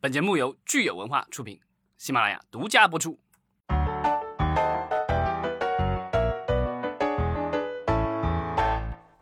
[0.00, 1.58] 本节目由聚友文化出品，
[1.96, 3.18] 喜马拉雅独家播出。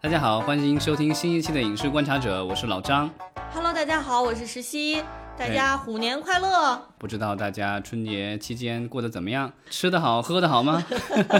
[0.02, 3.10] 大家好，欢迎收听新一期的《影视观察者》，我是老张。
[3.54, 5.02] Hello，大家好，我是石溪，
[5.38, 6.88] 大家虎年快乐！
[6.98, 9.52] 不知道大家春节期间过得怎么样？
[9.68, 10.82] 吃得好，喝得好吗？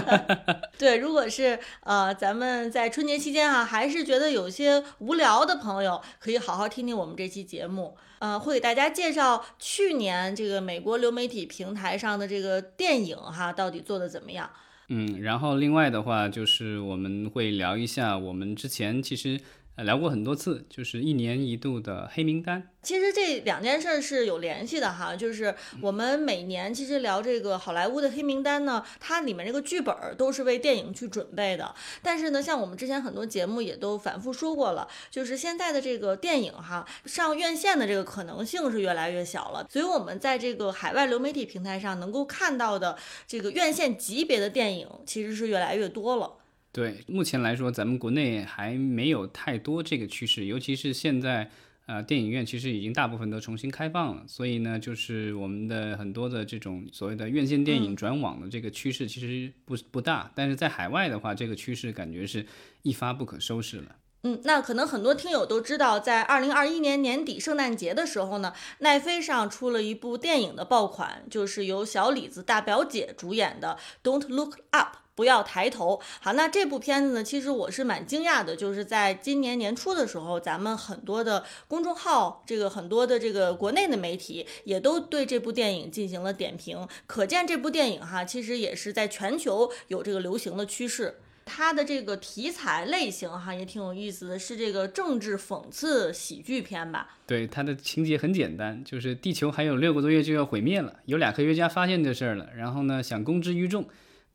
[0.77, 7.97] 对，如果是呃咱们在春节期间哈、还是觉得有些无聊的朋友，可以好好听听我们这期节目。
[8.19, 14.49] 呃，会给大家介绍去年这个美国流媒体平台上的这个电影哈，到底做的怎么样？
[14.89, 19.41] 嗯，然后另外的话就是我们会聊一下我们之前其实呃
[19.83, 22.69] 聊过很多次，就是一年一度的黑名单。
[22.81, 31.75] 其实这两件事儿是有联系的哈，就是我们每年其实聊这个好莱坞的黑名单呢，它里面这个剧本都是为电影去准备的。
[32.01, 46.31] 但是呢，像我们之前很多节目也都反复说过了，就是现在的这个电影哈，上院线的这个可能性是越来越小了，所以我们在这个海外流媒体平台上能够看到的这个院线级别的电影其实是越来越多了。
[46.77, 51.49] 对，目前来说，咱们国内还没有太多这个趋势，尤其是现在，
[51.87, 62.45] 呃，电影院其实已经大部分都重新开放了，所以呢，就是我们的很多的这种所谓的院线电影转网的这个趋势其实不不大，但是在海外的话，这个趋势感觉是
[62.83, 63.95] 一发不可收拾了。
[64.21, 74.95] 嗯，那可能很多听友都知道，在二零二一年年底圣诞节的时候呢，奈飞上出了一部电影的爆款，就是由小李子大表姐主演的《Don't Look Up》。
[75.17, 75.99] 不要抬头。
[76.21, 91.15] 好，那这部片子呢，其实我是蛮惊讶的，就是在今年年初的时候，咱们很多的公众号，这个很多的这个国内的媒体也都对这部电影进行了点评，可见这部电影哈，其实也是在全球有这个流行的趋势。
[91.49, 97.17] 它的这个题材类型哈也挺有意思的，是这个政治讽刺喜剧片吧？
[97.25, 103.87] 对，它的情节很简单，就是地球还有六个多月就要毁灭了，有俩科学家发现这事儿了，然后呢想公之于众。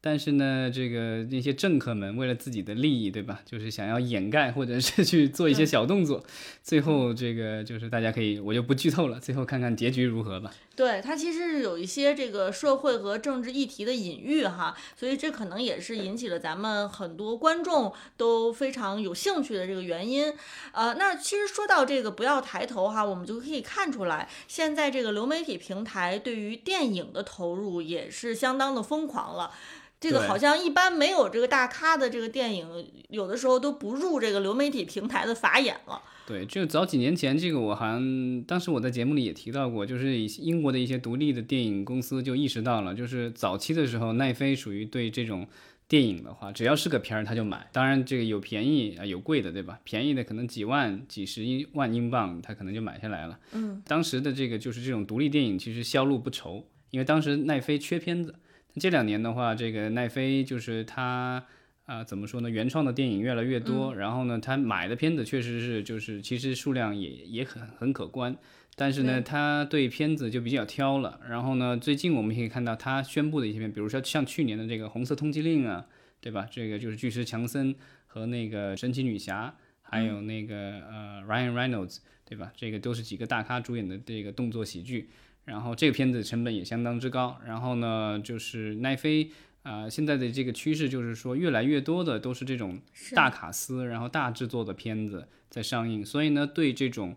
[0.04, 3.40] 但是呢，这个那些政客们为了自己的利益，对吧？
[3.46, 6.22] 就是想要掩盖或者是去做一些小动作，
[6.62, 10.50] 最后这个就是大家可以，我就不剧透了，最后看看结局如何吧。
[10.74, 20.34] 对，它其实是有一些这个社会和政治议题的隐喻哈，所以这可能也是引起了咱们很多观众都非常有兴趣的这个原因。
[20.72, 29.52] 呃，那其实说到这个不要抬头哈，我们就可以看出来，现在这个流媒体平台对于电影的投入也是相当的疯狂了。
[30.00, 36.02] 这个好像一般没有这个大咖的这个电影，有的时候都不入这个流媒体平台的法眼了。
[36.26, 45.46] 对，就早几年前，这个我好像当时我在节目里也提到过，就是英国的一些独立的电影公司就意识到了，就是早期的时候，奈飞属于对这种
[45.88, 49.80] 电影的话，只要是个片儿他就买，当然这个有便宜啊，有贵的，对吧？
[49.84, 53.38] 便宜的可能几万、几十万英镑，他可能就买下来了。
[53.52, 58.34] 嗯，当时的这个就是这种独立电影其实销路不愁，因为当时奈飞缺片子。
[58.76, 61.44] 这两年的话，这个奈飞就是它
[61.84, 62.48] 啊、呃，怎么说呢？
[62.48, 68.36] 原创的电影越来越多，嗯、然后呢，他买的片子确实是就是其实数量也也很很可观，
[68.76, 71.20] 但是呢，他对片子就比较挑了。
[71.28, 75.84] 然后呢，最近我们可以看到他宣布的一些片，比如说像去年的这个《红色通缉令》啊，
[76.20, 76.46] 对吧？
[76.50, 77.74] 这个就是巨石强森
[78.06, 80.54] 和那个神奇女侠，还有那个、
[80.88, 82.52] 嗯、呃 Ryan Reynolds，对吧？
[82.56, 85.10] 这个都是几个大咖主演的这个动作喜剧。
[85.44, 89.28] 然后这个片子成本也相当之高，然后呢，就是奈飞
[89.62, 92.80] 啊、呃，现在的这个趋势就是说，越来越多的都是这种
[93.14, 97.16] 大卡司，然后大制作的片子在上映，所以呢，对这种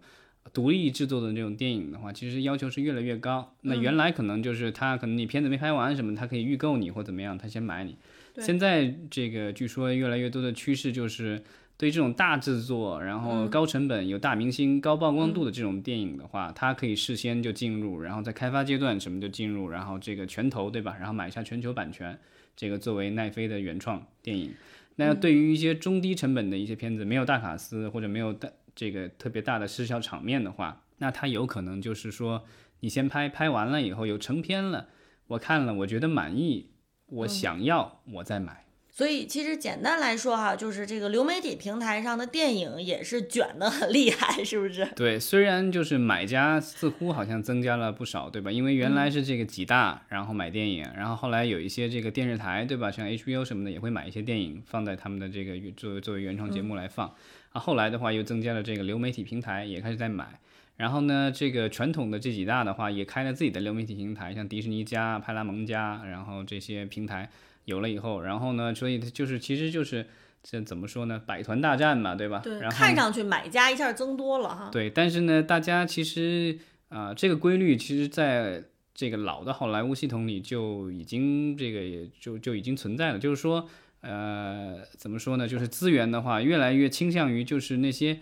[0.53, 3.55] 独立制作的这种电影的话，其实要求是越来越高。
[3.61, 7.97] 那原来可能就是他可能你片子没拍完什么，他可以预购你或怎么样，他先买你。
[8.38, 11.44] 现在这个据说越来越多的趋势就是。
[11.78, 20.95] 对这种大制作，然后高成本、有大明星、高曝光度的这种电影的话，它可以事先就进入，然后在开发阶段什么就进入，然后这个全投，对吧？
[20.97, 22.17] 然后买下全球版权，
[22.55, 24.53] 这个作为奈飞的原创电影。
[24.95, 32.45] 那对于一些中低成本的一些片子，没有大卡司或者没有大这个特别大的视效场面的话，那它有可能就是说，
[32.79, 34.87] 你先拍，拍完了以后有成片了，
[35.28, 36.72] 我看了，我觉得满意，
[37.07, 38.65] 我想要，我再买。
[38.97, 44.86] 所以其实简单来说哈，就是这个流媒体平台上的电影也是卷得很厉害，是不是？
[44.96, 48.50] 对，虽然就是买家似乎好像增加了不少，对吧？
[48.50, 52.90] 因为原来是这个几大，然后买电影，然后后来有一些这个电视台，对吧？
[52.90, 57.14] 像 HBO 什么的也会买一些电影放在他们的这个作为作为原创节目来放。
[57.52, 60.40] 啊，后来的话又增加了这个流媒体平台，也开始在买。
[60.78, 67.30] 然后呢，这个传统的这几大的话也开了自己的流媒体平台，像迪士尼加、派拉蒙加，然后这些平台。
[67.66, 70.08] 有了以后，然后呢，所以就是其实就是
[70.41, 71.22] 这怎么说呢？
[71.26, 72.40] 百团大战嘛，对吧？
[72.44, 74.70] 对，然后看上去买家一下增多了哈。
[74.72, 76.58] 对，但是呢，大家其实
[76.90, 78.64] 啊、这个规律其实在
[78.94, 83.68] 这个老的好莱坞系统里就已经这个也就就已经存在了，就是说，
[84.02, 85.47] 呃，怎么说呢？
[85.47, 88.20] 就是资源的话，越来越倾向于就是那些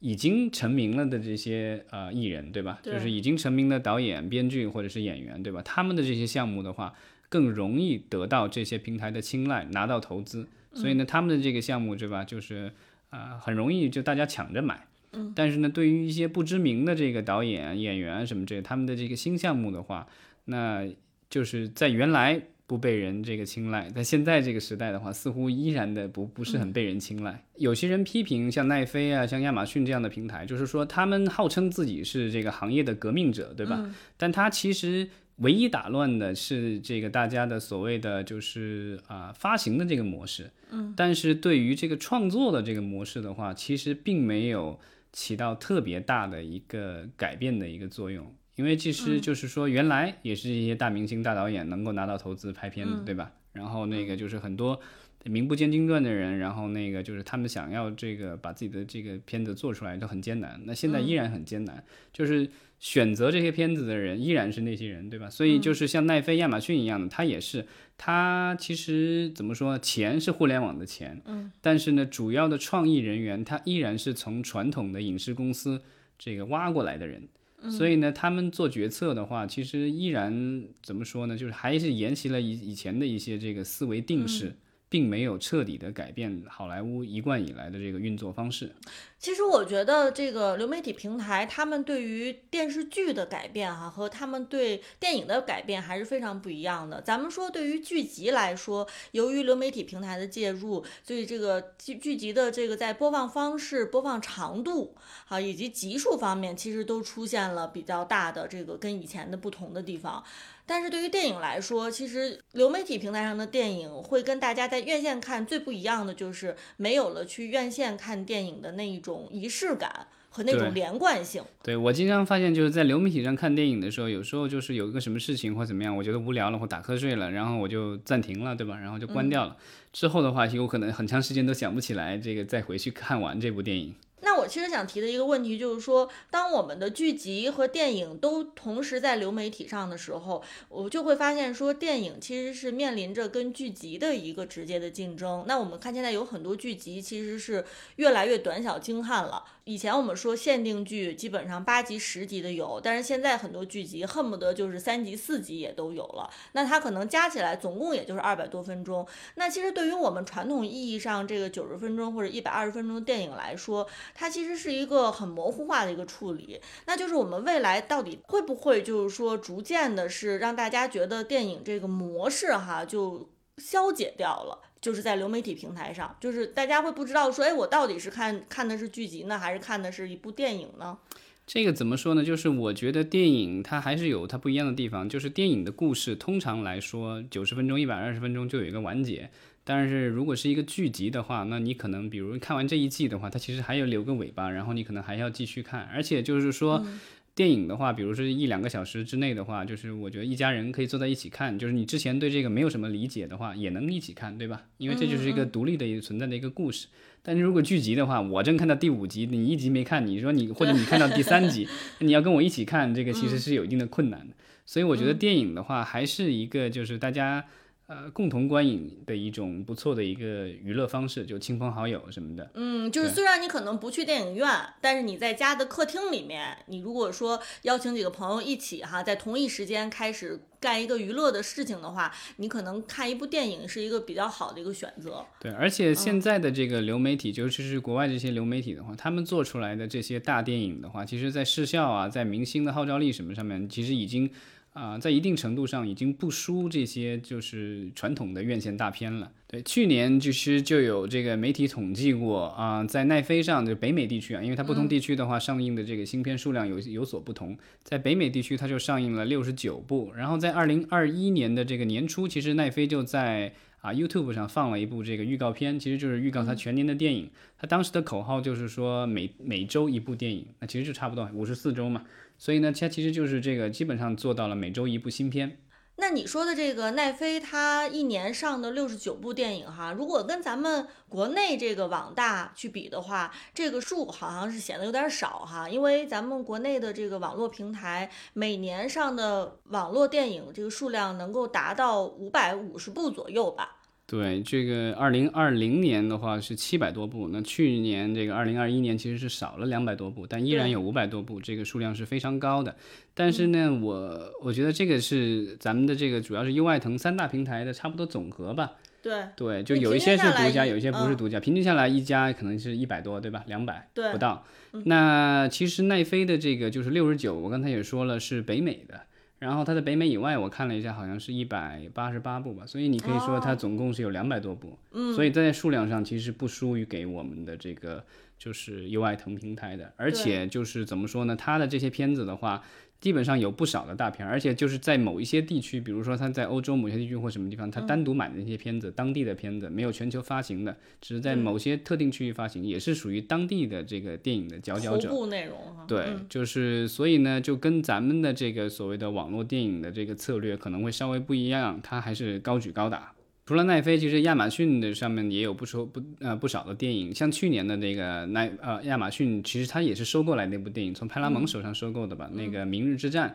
[0.00, 2.80] 已经成名了的这些呃艺人，对吧？
[2.82, 5.62] 对就是已经成名的导演、编剧或者是演员，对吧？
[5.62, 6.94] 他们的这些项目的话，
[7.28, 10.46] 更容易得到这些平台的青睐，拿到投资。
[10.74, 12.24] 所以呢，他们的这个项目，对吧？
[12.24, 12.72] 就是
[13.10, 14.86] 啊、呃很容易就大家抢着买。
[15.12, 15.32] 嗯。
[15.34, 20.06] 但是呢，对于一些不知名的这个导演、演员什么这他们的这个新项目的话，
[20.44, 20.86] 那
[21.30, 27.42] 就是在原来不被人这个青睐，在现在这个时代的话，似乎依然的不不是很被人青睐。
[27.56, 33.90] 有些人批评像奈飞啊、像亚马逊这样的平台，就是说他们号称自己是这个行业的革命者，对吧？
[34.18, 35.08] 但他其实
[35.38, 40.50] 唯一打乱的是这个大家的所谓的就是啊、发行的这个模式。
[40.70, 40.94] 嗯。
[40.96, 44.78] 但是对于这个创作的这个模式的话，其实并没有
[45.12, 48.34] 起到特别大的一个改变的一个作用。
[48.56, 53.30] 因为其实就是说，原来也是一些大明星、大导演能够拿到投资拍片子，对吧？
[53.52, 54.80] 然后那个就是很多
[55.24, 60.60] 名不见经传的人，然后那个就是他们想要这个把自己的这个片子做出来都很艰难。
[60.64, 62.48] 那现在依然很艰难，就是
[62.78, 65.28] 选择这些片子的人依然是那些人，对吧？
[65.28, 67.66] 所以就是像奈飞、亚马逊一样的，他也是，
[67.96, 75.82] 他其实怎么说，钱是互联网的钱，嗯，但是呢，主要的创意人员他依然是从传统的影视公司
[76.16, 77.28] 这个挖过来的人。
[77.68, 81.36] 所以呢，他们做决策的话，其实依然怎么说呢？
[81.36, 84.54] 就是还是沿袭了以以前的一些这个思维定式，
[84.88, 88.72] 并没有彻底的改变好莱坞一贯以来的这个运作方式。
[89.18, 97.00] 其实我觉得这个流媒体平台，他们对于电视剧的改变哈、和他们对电影的改变还是非常不一样的。
[97.00, 104.94] 咱们说对于剧集来说，由于流媒体平台的介入，所以这个剧剧集的这个在播放方式、播放长度
[105.26, 110.22] 啊以及集数方面，其实都出现了比较大的这个跟以前的不同的地方。
[110.64, 121.42] 但是对于电影来说，其实流媒体平台上的电影会跟大家在院线看最不一样的，就是没有了去院线看电影的那一种仪式感和那种连贯性。
[121.62, 128.78] 对我经常发现，就是在流媒体上看电影的时候，有时候就是有一个什么事情或怎么样，我觉得无聊了或打瞌睡了，然后我就暂停了，对吧？
[128.78, 129.56] 然后就关掉了。
[129.92, 133.94] 之后的话，有可能很长时间都想不起来这个再回去看完这部电影。
[134.20, 145.44] 那我其实想提的一个问题就是说，当我们的剧集和电影都同时在流媒体上的时候，我就会发现说，电影其实是面临着跟剧集的一个直接的竞争。
[145.46, 147.64] 那我们看现在有很多剧集其实是
[147.96, 149.44] 越来越短小精悍了。
[149.64, 156.30] 以前我们说限定剧基本上八集、十集的有，但是现在很多剧集恨不得就是三集、四集也都有了。
[156.52, 159.06] 那它可能加起来总共也就是二百多分钟。
[159.34, 166.60] 那其实对于我们传统意义上这个九十分钟或者一百二十分钟的电影来说，它它其实是一个很模糊化的一个处理。
[166.86, 174.60] 那就是我们未来到底会不会就是说逐渐的是让大家觉得电影这个模式哈就消解掉了。
[174.82, 180.98] 就是在流媒体平台上，就是大家会不知道说，哎，我到底是看看的是剧集呢，还是看的是一部电影呢？
[181.46, 182.22] 这个怎么说呢？
[182.22, 185.08] 就是我觉得电影它还是有它不一样的地方。
[185.08, 189.30] 就是电影的故事通常来说，九十分钟、一百二十分钟就有一个完结。
[189.70, 195.82] 但是如果是一个剧集的话，那你可能比如看完这一季的话，它其实还有留个尾巴，然后你可能还要继续看。
[195.92, 196.86] 而且就是说，
[197.34, 201.58] 电影的话，比如说一两个小时之内的话，就是我觉得一家人可以坐在一起看。
[201.58, 204.62] 就是你之前对这个没有什么理解的话，也能一起看，对吧？
[204.78, 206.86] 因为这就是一个独立的一个存在的一个故事。
[207.22, 211.68] 但是如果剧集的话，我正看到第五集，你一集没看，你说你或者你看到第三集，
[212.00, 214.34] 你要跟我一起看，这个其实是有一定的困难的。
[214.64, 217.44] 所以我觉得电影的话，还是一个就是大家
[217.88, 222.50] 呃共同观影的一种不错的一个娱乐方式，就亲朋好友什么的。
[222.52, 224.46] 嗯，就是虽然你可能不去电影院，
[224.82, 235.24] 但是你在家的客厅里面，你如果说邀请几个朋友一起哈，在同一时间开始干一个娱乐的事情的话，你可能看一部电影是一个比较好的一个选择。
[235.40, 244.30] 对，而且现在的这个流媒体，尤其是国外这些流媒体的话，他们做出来的这些大电影的话，其实在视效啊，在明星的号召力什么上面，其实已经
[244.72, 249.32] 啊、在一定程度上已经不输这些就是传统的院线大片了。
[249.48, 267.30] 对，去年其实就有这个媒体统计过啊、在奈飞上就北美地区啊，因为它不同地区的话，上映的这个新片数量有有所不同，在北美地区它就上映了六十九部，然后在二零二一年的这个年初，其实奈飞就在啊 YouTube 上放了一部这个预告片，其实就是预告它全年的电影。
[267.58, 272.04] 它当时的口号就是说每每周一部电影，那其实就差不多五十四周嘛。
[272.38, 275.60] 所以呢，它其实就是这个基本上做到了每周一部新片。
[276.00, 285.68] 那你说的这个奈飞，它一年上的六十九部电影哈，如果跟咱们国内这个网大去比的话，这个数好像是显得有点少哈。
[285.68, 293.77] 因为咱们国内的这个网络平台每年上的网络电影这个数量能够达到五百五十部左右吧。
[294.10, 302.74] 对，这个二零二零年的话是七百多部，那去年这个二零二一年其实是少了两百多部，但依然有五百多部，这个数量是非常高的。
[303.12, 308.72] 但是呢，我我觉得这个是咱们的这个主要是优爱腾三大平台的差不多总和吧。
[309.02, 313.44] 对对，就有一些是独家，有一些不是嗯独家，平均下来一家可能是一百多，对吧？
[313.46, 314.42] 两百对不到。
[314.84, 319.02] 那其实奈飞的这个就是六十九，我刚才也说了是北美的。
[319.38, 328.04] 然后它在北美以外，我看了一下，好像是一百八十八部吧，所以你可以说它总共是有两百多部，嗯，所以在数量上其实不输于给我们的这个
[328.36, 332.62] 就是优爱腾平台的，而且就是怎么说呢，它的这些片子的话，
[333.00, 345.08] 基本上有不少的大片，而且就是在某一些地区，比如说他在欧洲某些地区或什么地方，他单独买的那些片子，当地的片子没有全球发行的，只是在某些特定区域发行，也是属于当地的这个电影的佼佼者。
[345.08, 345.84] 头部内容哈。
[345.86, 353.12] 对，嗯就是所以呢，就跟咱们的这个所谓的网络电影的这个策略可能会稍微不一样，它还是高举高打。
[353.48, 363.30] 除了奈飞，其实亚马逊的上面也有不少不呃不少的电影，像去年的那个奈呃亚马逊，其实它也是收购来那部电影，从派拉蒙手上收购的吧，那个《明日之战》，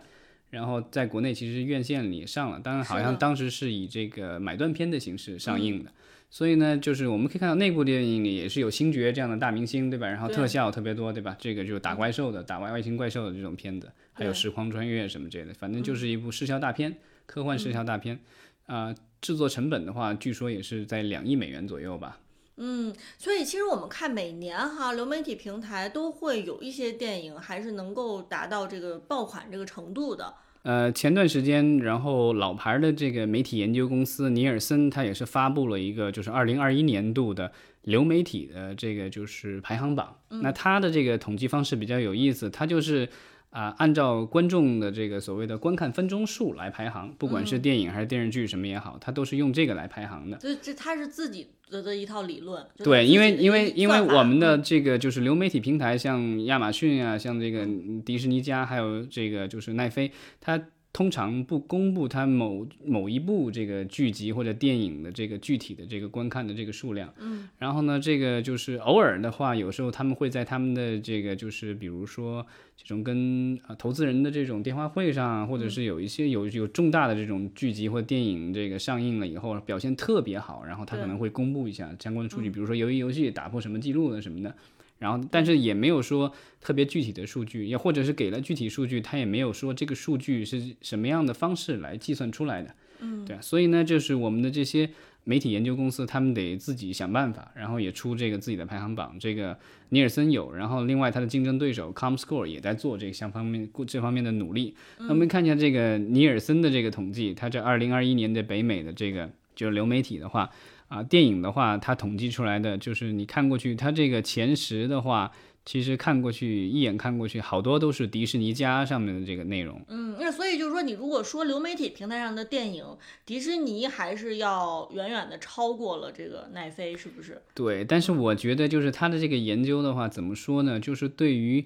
[0.52, 5.92] 然后在国内其实院线里上了，当然好像当时是以这个买断片的形式上映的。
[6.30, 10.06] 所以呢，就是我们可以看到那部电影里也是有星爵这样的大明星，对吧？
[10.08, 11.36] 然后特效特别多，对吧？
[11.40, 18.20] 这个就是打怪兽的、打外外星怪兽的这种片子，还有时空穿越什么之类的，反正就是一部视效大片，科幻视效大片。
[18.68, 22.20] 啊、制作成本的话，据说也是在两亿美元左右吧。
[22.58, 30.32] 嗯，所以其实我们看每年哈流媒体平台都会有一些电影还是能够达到这个爆款这个程度的。
[30.64, 37.52] 呃，前段时间，然后老牌的这个媒体研究公司尼尔森，它也是发布了一个就是二零二一年度的
[37.82, 40.16] 流媒体的这个就是排行榜。
[40.30, 43.10] 那它的这个统计方式比较有意思，它就是
[43.54, 50.38] 啊、按照观众的这个所谓的观看分钟数来排行，不管是电影还是电视剧什么也好，它都是用这个来排行的。
[50.42, 52.66] 这这它是自己的的一套理论。
[52.84, 57.68] 对，因为因为因为我们的嗯这个就是流媒体平台，像亚马逊啊，像这个
[58.04, 60.60] 迪士尼家，还有这个就是奈飞，它
[60.94, 67.12] 通常不公布它某某一部这个剧集或者电影的这个具体的这个观看的这个数量。
[67.20, 67.50] 嗯。
[67.58, 72.46] 然后呢，这个就是偶尔的话，有时候他们会在他们的这个就是比如说
[72.78, 84.56] 这种跟啊投资人的这种电话会上，或者是有一些有有重大的这种剧集或电影这个上映了以后表现特别好，然后他可能会公布一下相关的数据，比如说鱿鱼游戏打破什么记录了什么的。
[85.04, 86.32] 然后，但是也没有说
[86.62, 92.74] 特别具体的数据，也或者是给了具体数据，他也没有说这个数据是什么样的方式来计算出来的。
[93.02, 94.90] 嗯，对啊，所以呢，就是我们的这些
[95.26, 99.18] 媒体研究公司，他们得自己想办法，然后也出这个自己的排行榜。
[99.20, 104.74] 这个尼尔森有，然后另外它的竞争对手 ComScore 也在做这个相方面这方面的努力。
[105.00, 110.50] 那我们看一下这个尼尔森的这个统计，它这二零二一年的北美的这个就是流媒体的话。
[110.94, 115.32] 啊，电影的话，它统计出来的就是你看过去，它这个前十的话，
[115.66, 119.82] 其实看过去一眼看过去，好多都是迪士尼家上面的这个内容。
[119.88, 122.86] 嗯，那所以就是说，你如果说流媒体平台上的电影，
[123.26, 127.42] 迪士尼还是要远远的超过了这个奈飞，是不是？
[127.56, 130.80] 对，但是我觉得就是它的这个研究的话，怎么说呢？
[130.80, 131.66] 就是对于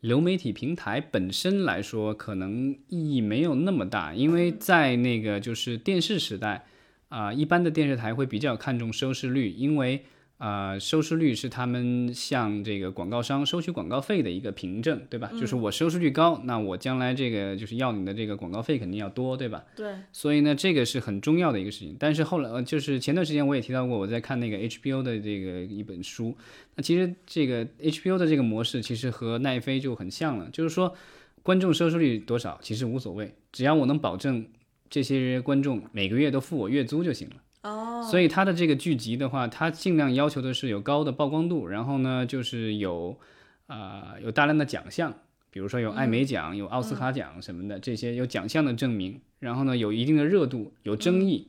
[0.00, 6.66] 流媒体平台本身来说，可能意义没有那么大，因为在那个就是电视时代。
[7.08, 10.02] 啊、一般的电视台会比较看重收视率，因为
[10.38, 15.30] 啊，收视率是他们向这个广告商收取广告费的一个凭证，对吧？
[15.40, 19.64] 就是我收视率高，那我将来这个就是要你的这个广告费肯定要多，对吧？
[19.74, 21.96] 对，所以呢，这个是很重要的一个事情。
[21.98, 26.36] 但是后来，呃，就是前段时间我也提到过，我在看那个 HBO 的这个一本书。
[26.74, 30.94] 那其实这个 HBO 的这个模式其实和奈飞就很像了，就是说
[31.42, 34.44] 观众收视率多少其实无所谓，只要我能保证
[34.88, 37.36] 这些观众每个月都付我月租就行了。
[37.62, 43.18] 哦，所以他的这个剧集的话，他尽量要求的是有高的曝光度，然后呢，就是有
[43.66, 45.12] 啊、有大量的奖项，
[45.50, 51.48] 比如说有艾美奖、有奥斯卡奖什么的，这些有奖项的证明，然后呢，有一定的热度，有争议，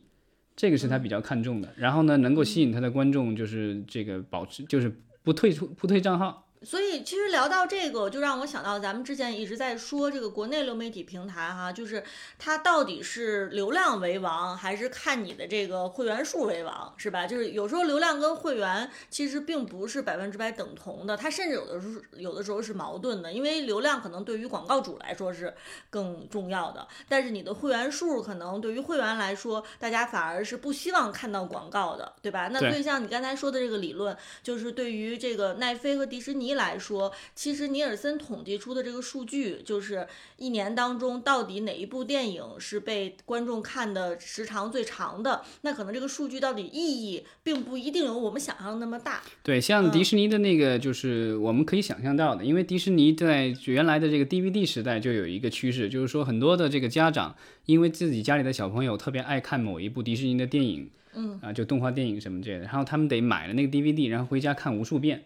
[0.56, 1.72] 这个是他比较看重的。
[1.78, 12.04] 然后呢，能够吸引他的观众，就是这个保持，就是不退出、不退账号，所以其实聊到这个，就让我想到咱们之前一直在说这个国内流媒体平台哈，就是
[12.40, 17.28] 它到底是流量为王，还是看你的这个会员数为王，是吧？
[17.28, 25.54] 就是有时候流量跟会员其实并不是百分之百等同的，它甚至有的时候有的时候是矛盾的，因为流量可能对于广告主来说是
[25.90, 32.50] 更重要的，但是你的会员数可能对于会员来说，大家反而是不希望看到广告的，对吧？
[32.52, 49.22] 那对所以像你刚才说的这个理论，就是对于这个奈飞和迪士尼来说，其实尼尔森统计出的这个数据，就是一年当中到底哪一部电影是被观众看的时长最长的，那可能这个数据到底意义并不一定有我们想象的那么大。
[49.44, 57.36] 对，像迪嗯士尼的那个，就是我们可以想象到的，因为迪士尼在原来的这个 DVD 时代就有一个趋势，就是说很多的这个家长
[57.66, 65.24] 因为自己家里的小朋友特别爱看某一部迪士尼的电影，嗯啊，就动画电影什么之类的，然后他们得买了那个 DVD，然后回家看无数遍。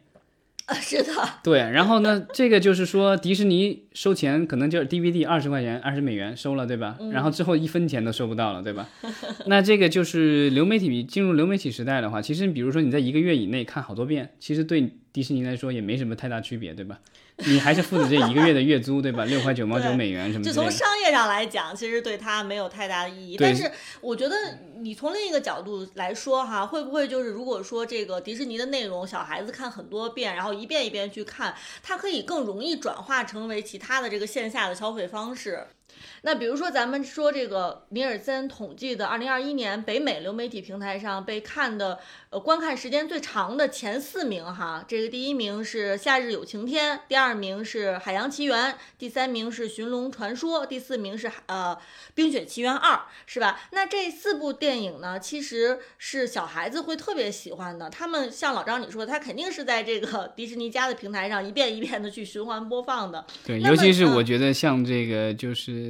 [0.66, 1.12] 啊， 是的，
[1.44, 6.98] 对，然后呢，这个就是说迪士尼收钱可能就是 DVD 二十块钱，二十美元收了，对吧？
[7.12, 8.88] 然后之后一分钱都收不到了，对吧？
[9.48, 17.00] 那这个就是流媒体进入流媒体时代的话，其实比如说你在一个月以内看好多遍，其实对迪士尼来说也没什么太大区别，对吧？
[17.48, 19.26] 你还是付的这一个月的月租，对吧？
[19.26, 20.54] 六块九毛九美元什么的就。
[20.54, 23.36] 从商业上来讲，其实对它没有太大的意义。
[23.36, 24.36] 但是我觉得
[24.80, 35.68] 你从另一个角度来说哈，会不会就是如果说这个迪士尼的内容小孩子看很多遍，然后一遍一遍去看，它可以更容易转化成为其他的这个线下的消费方式。
[36.24, 41.98] 那比如说，咱们说这个尼尔森统计的，二零二一年北美流媒体平台上被看的，
[42.30, 51.76] 呃，观看时间最长的前四名哈，这个第一名是《夏日有晴天》，第二名是《海洋奇缘》，第三名是《寻龙传说》，第四名是呃
[52.14, 52.94] 《冰雪奇缘二》，
[53.26, 53.60] 是吧？
[53.72, 57.90] 那这四部电影呢，其实是小孩子会特别喜欢的。
[57.90, 63.26] 他们像老张你说的，他肯定是在这个 迪士尼家的平台上一遍一遍的去循环播放的。
[63.44, 65.81] 对，尤其是嗯我觉得像这个就是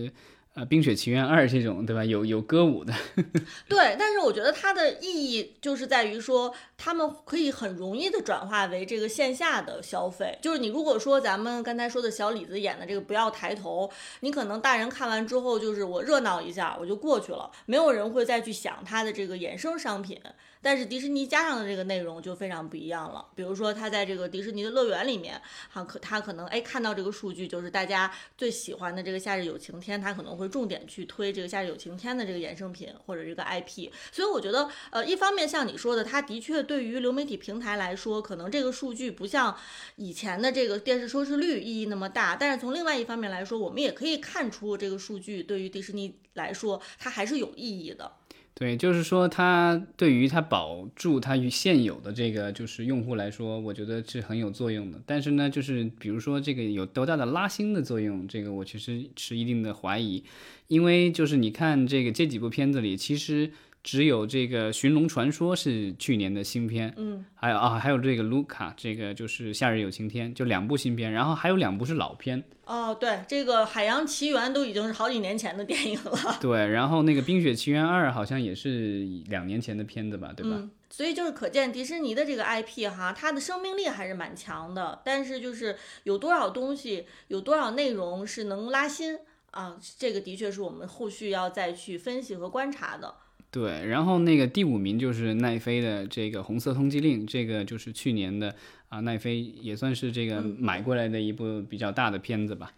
[0.53, 2.03] 呃《冰雪奇缘二》这种，对吧？
[2.03, 2.93] 有有歌舞的，
[3.69, 10.37] 对，但是我觉得它的意义就是在于说，他们可以很容易的转化为这个线下的消费。
[10.41, 20.19] 就是你如果说咱们刚才说的小李子演的这个不要抬头，你可能大人看完之后就是我热闹一下我就过去了，没有人会再去想它的这个衍生商品。
[20.61, 33.89] 但是迪士尼加上的这个内容就非常不一样了，比如说他在这个迪士尼的乐园里面，哈可他可能哎看到这个数据，就是大家最喜欢的这个《夏日有晴天》，他可能会重点去推这个《夏日有晴天》的这个衍生品或者这个 IP。
[34.11, 39.57] 所以我觉得，呃，一方面像你说的，它的确对于流媒体平台来说，可能这个数据不像
[39.95, 48.11] 以前的这个电视收视率意义那么大，但是从另外一方面来说，我们也可以看出这个数据对于迪士尼来说，它还是有意义的。
[48.53, 55.01] 对，就是说它对于它保住它与现有的这个就是用户来说，我觉得是很有作用的。
[55.05, 60.23] 但是呢，就是比如说这个有多大的拉新的作用，这个我其实持一定的怀疑，
[60.67, 63.51] 因为就是你看这个这几部片子里，其实
[63.83, 76.37] 只有这个《寻龙传说》是去年的新片，嗯，还有啊，还有这个卢卡，这个就是《夏日有晴天》，就两部新片，然后还有两部是老片，哦，对，这个《海洋奇缘》都已经是好几年前的电影了。
[76.39, 80.57] 对，然后那个《冰雪奇缘二》好像也是两年前的片子吧，对吧？
[80.59, 85.01] 嗯，所以就是可见迪士尼的这个 IP 哈，它的生命力还是蛮强的。
[85.03, 89.17] 但是就是有多少东西，有多少内容是能拉新
[89.49, 93.15] 啊，这个的确是我们后续要再去分析和观察的。
[93.51, 98.55] 对，然后那个第五名就是奈飞的这个《红色通缉令》，这个就是去年的
[98.87, 102.71] 啊，奈飞也算是这个嗯买过来的一部比较大的片子吧。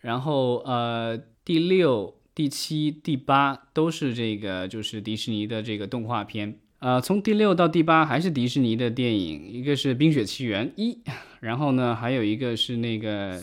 [0.00, 6.58] 然后呃，第六、第七、第八都是这个就是迪士尼的这个动画片。
[6.78, 10.92] 呃，从第六到第八还是迪士尼的电影，一个是《冰雪奇缘一》，
[11.40, 13.42] 然后呢还有一个是那个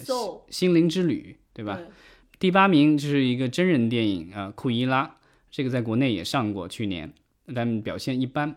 [0.49, 1.79] 心灵之旅，对吧？
[2.39, 5.05] 第八名就是一个真人电影啊，库伊拉》，
[5.51, 7.13] 这个在国内也上过，去年
[7.53, 8.55] 但表现一般。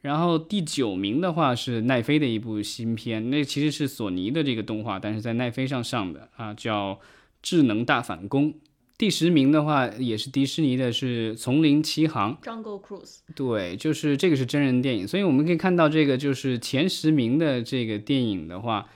[0.00, 6.94] 然后第九名的话是奈飞的一部新片，那其实是索尼的这个动画，但是在奈飞上上的啊，叫
[7.40, 8.52] 《智能大反攻》。
[8.98, 12.36] 第十名的话也是迪士尼的，是《丛林奇航》。
[12.44, 18.88] Jungle Cruise，对，就是这个是真人电影，所以我们可以看到这个就是前十名的这个电影的话，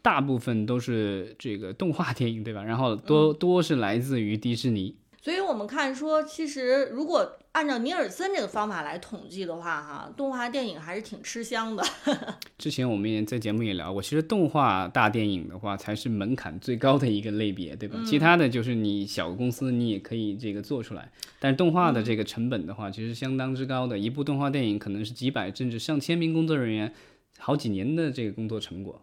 [0.00, 2.62] 大部分都是这个动画电影，对吧？
[2.62, 4.96] 然后多多是来自于迪士尼。
[5.20, 11.84] 所以我们看说，其实如果按照尼尔森这个方法来统计的话，哈，动画电影还是挺吃香的。
[12.56, 17.98] 之前我们也在节目也聊过，其实动画大电影的话才是门槛最高的一个类别，对吧？
[18.06, 26.94] 其他的就是你小公司你也可以这个做出来，但是动画的这个成本的话，其实相当之高的，一部动画电影可能是几百甚至上千名工作人员
[27.38, 29.02] 好几年的这个工作成果。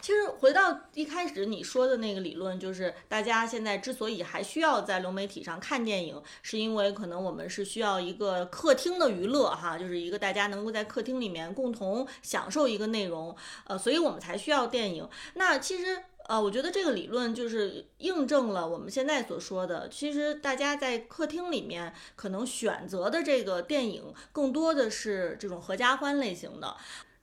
[0.00, 13.34] 其实回到一开始你说的那个理论，就是大家现在之所以还需要在流媒体上看电影，是因为可能我们是需要一个客厅的娱乐哈，就是一个大家能够在客厅里面共同享受一个内容，
[13.66, 15.08] 呃，所以我们才需要电影。
[15.34, 26.76] 那其实呃，我觉得这个理论就是印证了我们现在所说的，其实大家在客厅里面可能选择的这个电影更多的是这种合家欢类型的。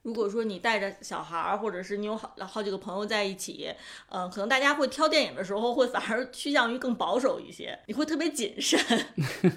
[0.03, 3.69] 如果说你带着小孩儿，或者是你有好好几个朋友在一起，
[4.09, 8.79] 呃，可能大家会挑电影的时候会反而趋向于更保守一些，你会特别谨慎。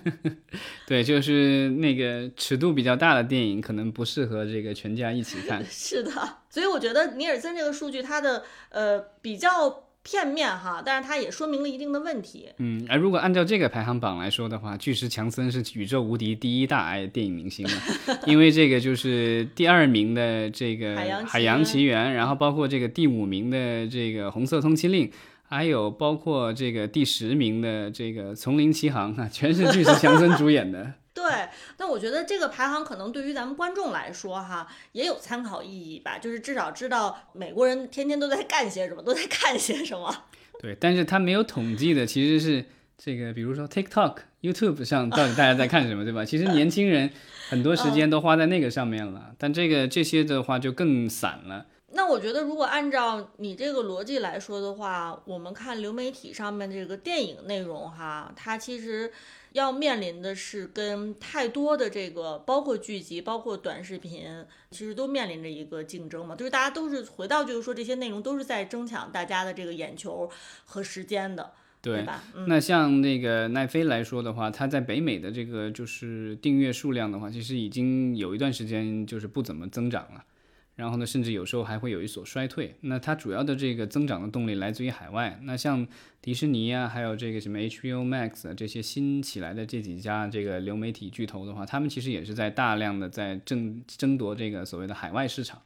[0.86, 5.64] 对，就是那个尺度比较大的电影，可能不适合这个全家一起看。
[5.68, 6.10] 是的，
[6.48, 9.85] 所以我觉得尼尔森这个数据，它的呃比较。
[10.08, 12.48] 片面哈，但是它也说明了一定的问题。
[12.58, 17.72] 嗯，而如果按照这个排行榜来说的话，巨石强森是宇宙无敌第一大爱电影明星了，
[18.24, 25.08] 因为这个就是第二名的这个《海洋奇缘》，然后包括这个第五名的这个《红色通缉令》，
[25.42, 30.92] 还有包括这个第十名的这个《丛林奇航》啊，全是巨石强森主演的。
[31.16, 31.48] 对，
[31.78, 40.14] 那我觉得这个排行可能对于咱们观众来说哈，也有参考意义吧，就是至少知道美国人天天都在干些什么，都在看些什么。
[40.60, 42.66] 对，但是他没有统计的其实是
[42.98, 46.22] 这个，比如说 TikTok、YouTube 上到底大家在看什么，对吧？
[46.22, 47.10] 其实年轻人
[47.48, 51.64] 很多时间都花在那个上面了，但这个这些的话就更散了。
[51.96, 59.10] 那我觉得，如果按照你这个逻辑来说的话，我们看流媒体上面这个电影内容哈，它其实。
[59.52, 66.36] 要面临的是跟太多的这个，包括剧集，包括短视频，其实都面临着一个竞争嘛。
[66.36, 70.30] 就是大家都是回到，就是说这些内容都是在争抢大家的这个眼球
[70.66, 72.22] 和时间的，对吧？
[72.48, 80.22] 那像那个奈飞来说的话，它在北美的这个就是订阅数量的话，其实已经有一段时间就是不怎么增长了。
[80.76, 82.76] 然后呢，甚至有时候还会有一所衰退。
[82.82, 85.40] 那它主要的这个增长的动力来自于海外。
[85.42, 85.86] 那像
[86.20, 95.62] 迪士尼啊，还有这个什么 HBO Max 啊这些新起来的这几家这个流媒体巨头的话，他们其实也是在大量的在争争夺这个所谓的海外市场。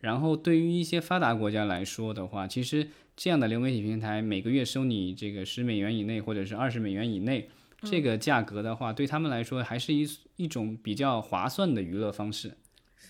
[0.00, 7.48] 然后对于一些发达国家来说的话，其实这样的流媒体平台每个月收你这个十美元以内或者是二十美元以内
[7.82, 12.52] 这个价格的话，对他们来说还是一一种比较划算的娱乐方式。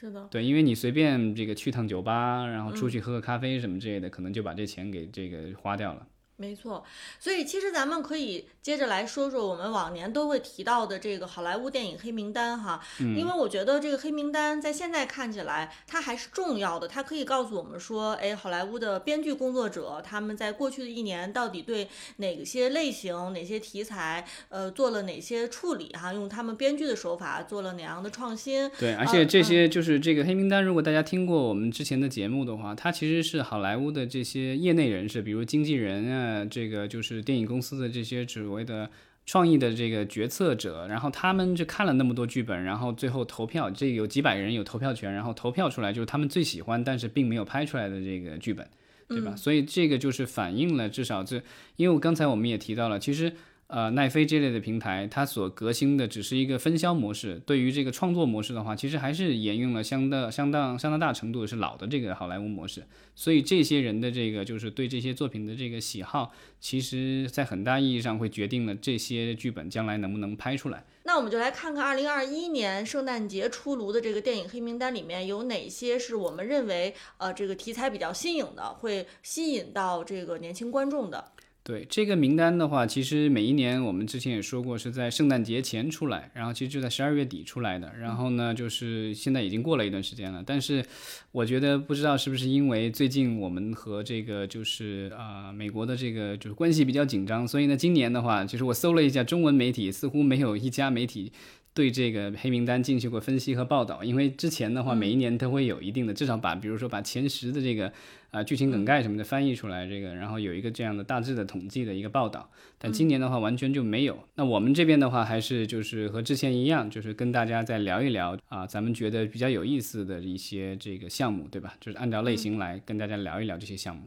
[0.01, 6.07] 是的，对，因为你随便这个去趟酒吧，然后出去喝个咖啡什么之类的，可能就把这钱给这个花掉了。
[6.37, 6.85] 没错，
[7.21, 28.69] 所以其实咱们可以接着来说说我们往年都会提到的这个好莱坞电影黑名单哈，因为我觉得这个黑名单在现在看起来它还是重要的，它可以告诉我们说，哎，好莱坞的编剧工作者他们在过去的一年到底对哪些类型、哪些题材，呃，做了哪些处理哈，用他们编剧的手法做了哪样的创新。
[28.77, 36.24] 对，而且这些就是这个黑名单，如果大家听过我们之前的节目的话，它其实是好莱坞的这些业内人士，比如经纪人啊。
[36.25, 38.89] 呃，这个就是电影公司的这些所谓的
[39.27, 48.67] 创意的这个决策者，然后他们就看了那么多剧本，然后最后投票，这有几百人有投票权，然后投票出来就是他们最喜欢，但是并没有拍出来的这个剧本，
[49.09, 49.37] 对吧？
[49.37, 51.43] 所以这个就是反映了至少这，
[51.77, 53.33] 因为我刚才我们也提到了，其实。
[53.67, 57.41] 呃，奈飞这类的平台，它所革新的只是一个分销模式。
[57.47, 62.87] 对于这个创作模式的话，其实还是沿用了相当、相当、相当大程度是老的这个好莱坞模式。
[63.15, 70.85] 所以这些人的这个就是对这些作品的这个喜好，其实在很大意义上会决定了这些剧本将来能不能拍出来。
[71.05, 81.33] 那我们就来看看2021年圣诞节出炉的这个电影黑名单里面有哪些是我们认为呃这个题材比较新颖的，会吸引到这个年轻观众的。
[81.65, 87.91] 对这个名单的话，其实每一年我们之前也说过是在圣诞节前出来，然后其实就在十二月底出来的。
[87.99, 90.45] 然后呢，就是现在已经过了一段时间了。
[90.45, 90.85] 但是
[91.33, 101.33] 我觉得不知道是不是因为最近我们和这个就是啊美国的这个就是关系比较紧张，所以呢今年的话，其实我搜了一下中文媒体，似乎没有一家媒体。
[101.75, 107.93] 对这个黑名单进行过分析和报道，因为之前的话每一年都会有一定的，至少把比如说把前十的这个
[108.31, 112.49] 啊剧情梗概什么的翻译出来，这个然后有一个这样的大致的统计的一个报道。
[112.79, 114.17] 但今年的话完全就没有。
[114.37, 121.75] 那我们这边的话还是就是和之前一样，就是跟大家再聊一聊啊，咱们觉得比较有意思的一些这个项目，对吧？
[121.81, 124.03] 就是按照类型来跟大家聊一聊这些项目。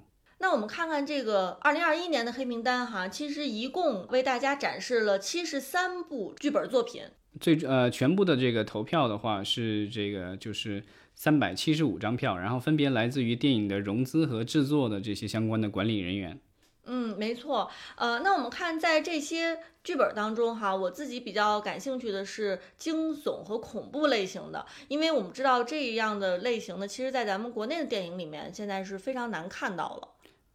[0.48, 7.04] 那我们看看这个二零二一年的黑名单哈，其实一共为大家展示了七十三部剧本作品。
[7.38, 10.82] 最呃，全部的这个投票的话是这个就是
[11.16, 16.40] 三百七十五张票，然后分别来自于电影的融资和制作的这些相关的管理人员。
[16.86, 17.70] 嗯，没错。
[17.98, 30.08] 呃，那我们看在这些剧本当中哈，我自己比较感兴趣的是惊悚和恐怖类型的，因为我们知道这样的类型呢，其实在咱们国内的电影里面现在是非常难看到了。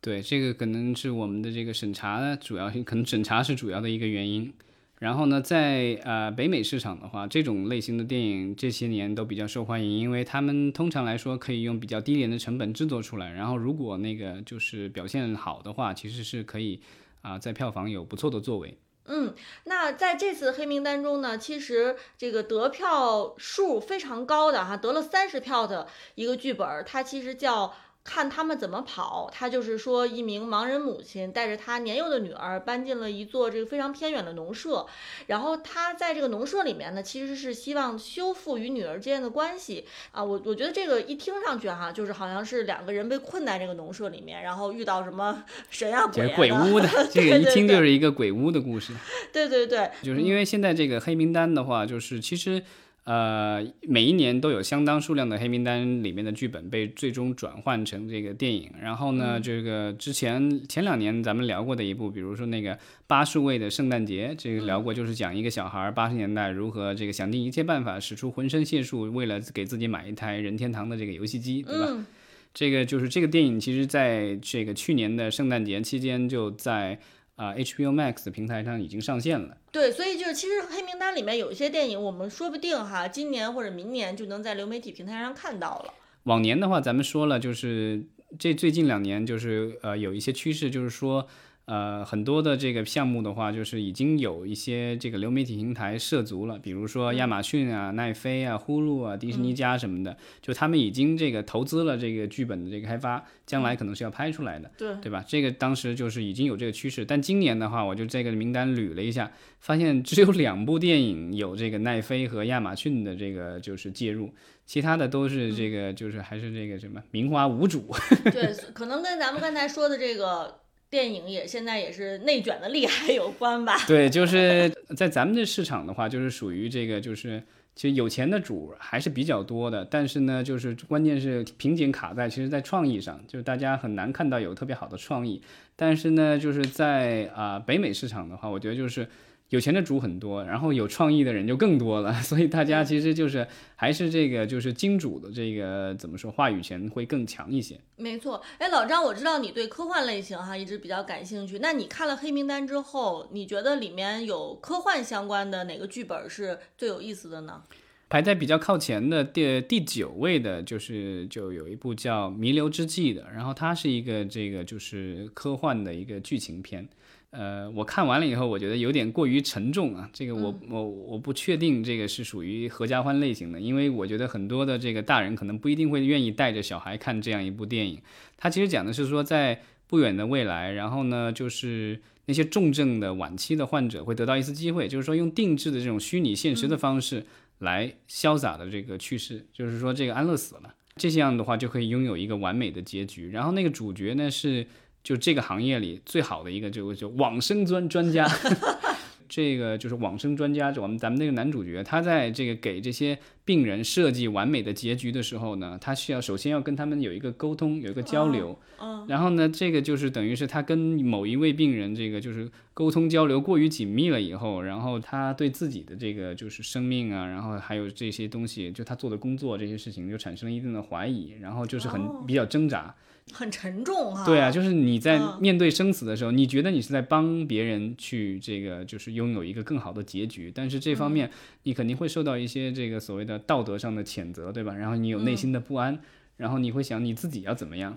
[0.02, 4.52] 对，这个可能是我们的这个审查主要，可能审查是主要的一个原因。
[4.98, 13.30] 然后呢，在呃北美市场的话，这种类型的电影这些年都比较受欢迎，因为他们通常来说可以用比较低廉的成本制作出来。
[13.30, 16.80] 然后如果那个就是表现好的话，其实是可以
[17.20, 18.76] 啊在票房有不错的作为。
[19.06, 19.32] 嗯，
[19.66, 25.86] 那在这次黑名单中呢，其实这个得票数非常高的哈，得了三十票的
[26.16, 27.72] 一个剧本，它其实叫。
[28.04, 34.84] 看他们怎么跑，他就是说，一名盲人母亲带着她年幼的女儿搬进了一座这个非常偏远的农舍，
[35.28, 40.22] 然后他在这个农舍里面呢，其实是希望修复与女儿之间的关系啊。
[40.22, 48.92] 我我觉得这个一听上去哈，就是好像是两个人被困在这个农舍里面，然后遇到什么 神啊鬼鬼屋的， 这个一听就是一个鬼屋的故事。
[49.32, 52.64] 对对对，就是因为现在这个黑名单的话，就是其实。
[53.04, 58.70] 呃，每一年都有相当数量的黑名单里面的剧本被最终转换成这个电影。
[58.80, 72.06] 然后呢，这个之前前两年咱们聊过的一部，比如说那个八数位的圣诞节，这个聊过，就是讲一个小孩八十年代如何这个想尽一切办法，使出浑身解数，为了给自己买一台任天堂的这个游戏机，对吧？
[72.54, 77.00] 这个就是这个电影，其实在这个去年的圣诞节期间就在。
[77.36, 79.56] 啊，HBO Max 平台上已经上线了。
[79.70, 85.94] 对，所以就是其实黑名单里面有一些电影，我们说不定哈，今年或者明年就能在流媒体平台上看到了。
[86.24, 88.06] 往年的话，咱们说了，就是
[88.38, 91.26] 这最近两年，就是呃有一些趋势，就是说。
[91.72, 105.24] 呃，很多的这个项目的话，就是已经有一些这个流媒体平台涉足了，比如说亚马逊啊、奈飞啊、呼噜啊、迪士尼家什么的，就他们已经这个投资了这个剧本的这个开发，将来可能是要拍出来的，对对吧？
[105.26, 114.28] 这个当时就是已经有这个趋势，但今年的话，我就这个名单捋了一下，发现只有两部电影有这个奈飞和亚马逊的这个就是介入，
[114.66, 117.86] 其他的都是这个就是还是这个什么名花无主。
[118.30, 120.60] 对，可能跟咱们刚才说的这个。
[120.92, 123.78] 电影也现在也是内卷的厉害有关吧？
[123.88, 127.42] 对，就是在咱们的市场的话，就是属于这个，就是
[127.74, 135.40] 其实有钱的主还是比较多的，但是呢，就是关键是瓶颈卡在其实，在创意上，就是大家很难看到有特别好的创意。
[135.74, 139.08] 但是呢，就是在啊北美市场的话，我觉得就是。
[139.52, 147.78] 有钱的主很多，然后有创意的人就更多了， 所以大家其实就是还是这个就是金主的这个怎么说话语权会更强一些。
[147.96, 157.62] 没错，哎，老张，我知道你对科幻类型哈一直比较感兴趣，那你看了黑名单之后，你觉得里面有科幻相关的哪个剧本是最有意思的呢？
[158.08, 166.88] 排在比较靠前的第第九位的就是就有一部叫《弥留之际》的，然后它是一个这个就是科幻的一个剧情片。
[167.32, 170.08] 呃，我看完了以后，我觉得有点过于沉重啊。
[170.12, 177.98] 这个我我我不确定这个是属于合家欢类型的，因为我觉得很多的这个大人可能不一定会愿意带着小孩看这样一部电影。
[178.36, 187.24] 它其实讲的是说，在不远的未来，然后呢，就是那些重症的晚期的患者会得到一次机会，就是说用定制的这种虚拟现实的方式
[187.60, 193.30] 来潇洒的这个去世，就是说这个安乐死了，这样的话就可以拥有一个完美的结局。
[193.30, 194.66] 然后那个主角呢是。
[195.02, 198.26] 就这个行业里最好的一个，就就往生专专家，
[199.28, 200.70] 这个就是往生专家。
[200.70, 208.56] 就我们咱们那个男主角，他在这个给这些病人设计完美的结局的时候呢，他需要首先要跟他们有一个沟通，有一个交流。
[208.80, 209.04] 嗯。
[209.08, 222.94] 然后呢，这个就是等于是他跟某一位病人，这个就是沟通交流过于紧密了以后，然后他对自己的这个就是生命啊，然后还有这些东西，就他做的工作这些事情，就产生了一定的怀疑，然后就是很比较挣扎。
[223.32, 224.24] 很沉重哈。
[224.24, 231.30] 对啊，就是你在面对生死的时候，你觉得你是在帮别人去这个，就是拥有一个更好的结局，但是这方面
[231.62, 234.74] 你肯定会受到一些这个所谓的道德上的谴责，对吧？
[234.74, 235.98] 然后你有内心的不安，
[236.36, 237.96] 然后你会想你自己要怎么样。